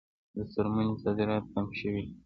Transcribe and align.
د 0.35 0.37
څرمنې 0.51 0.93
صادرات 1.03 1.43
کم 1.53 1.67
شوي 1.79 2.01
دي 2.07 2.13